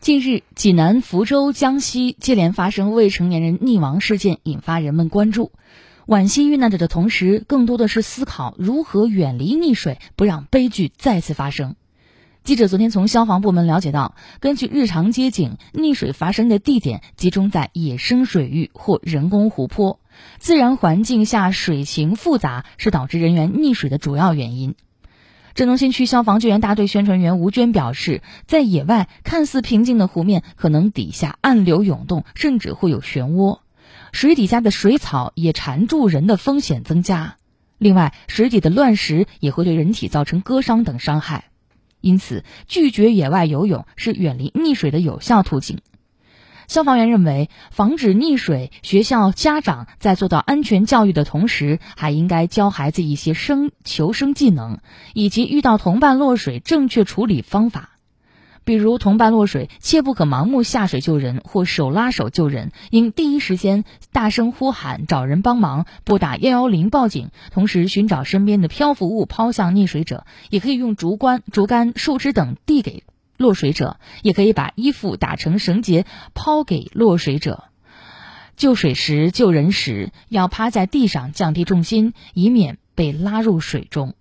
[0.00, 5.52] 近日，济南、福州、江西接连发生未成年人溺亡事件，引发人们关注。
[6.06, 11.76] 惋惜遇难者的同时，更多的是思考如何远离溺水，不让悲剧再次发生。
[12.44, 20.00] 记者昨天从消防部门了解到，根据日常接警，溺水发生的地点集中在野生水域或人工湖泊，
[20.38, 24.74] 自然环境下水情复杂是导致人员溺水的主要原因。
[25.60, 33.58] 郑东新区消防救援大队宣传员吴娟表示，在野外看似平静的湖面，可能底下暗流涌动，甚至会有漩涡，
[34.10, 37.36] 水底下的水草也缠住人的风险增加。
[37.76, 41.50] 另外，水底的乱石也会对人体造成割伤等伤害，
[42.00, 45.80] 因此拒绝野外游泳是远离溺水的有效途径。
[46.70, 54.78] 消防员认为，防止溺水，学校家长在做到安全教育的同时，还应该教孩子一些生求生技能，
[55.12, 57.98] 以及遇到同伴落水正确处理方法。
[58.62, 63.82] 比如，同伴落水，切不可盲目下水救人或手拉手救人，应第一时间
[64.12, 73.02] 大声呼喊找人帮忙，拨打幺幺零报警，同时寻找身边的漂浮物抛向溺水者，也可以用竹竿、竹竿、树枝等递给。
[73.40, 77.64] 落水者也可以把衣服打成绳结抛给落水者。
[78.54, 84.14] 救水时、救人时要趴在地上，降低重心，以免被拉入水中。